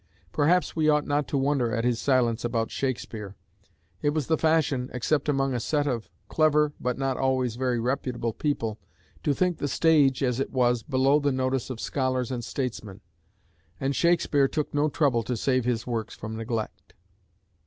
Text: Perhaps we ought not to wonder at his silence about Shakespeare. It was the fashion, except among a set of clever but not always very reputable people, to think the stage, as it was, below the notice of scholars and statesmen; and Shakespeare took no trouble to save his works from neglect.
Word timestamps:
Perhaps 0.31 0.75
we 0.75 0.89
ought 0.89 1.05
not 1.05 1.27
to 1.27 1.37
wonder 1.37 1.71
at 1.75 1.83
his 1.83 1.99
silence 2.01 2.43
about 2.43 2.71
Shakespeare. 2.71 3.35
It 4.01 4.15
was 4.15 4.25
the 4.25 4.35
fashion, 4.39 4.89
except 4.93 5.29
among 5.29 5.53
a 5.53 5.59
set 5.59 5.85
of 5.85 6.09
clever 6.27 6.73
but 6.79 6.97
not 6.97 7.17
always 7.17 7.55
very 7.55 7.79
reputable 7.79 8.33
people, 8.33 8.79
to 9.21 9.35
think 9.35 9.59
the 9.59 9.67
stage, 9.67 10.23
as 10.23 10.39
it 10.39 10.49
was, 10.51 10.81
below 10.81 11.19
the 11.19 11.31
notice 11.31 11.69
of 11.69 11.79
scholars 11.79 12.31
and 12.31 12.43
statesmen; 12.43 13.01
and 13.79 13.95
Shakespeare 13.95 14.47
took 14.47 14.73
no 14.73 14.89
trouble 14.89 15.21
to 15.21 15.37
save 15.37 15.65
his 15.65 15.85
works 15.85 16.15
from 16.15 16.35
neglect. 16.35 16.95